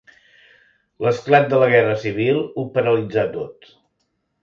[1.07, 3.73] L'esclat de la guerra civil ho paralitzà tot.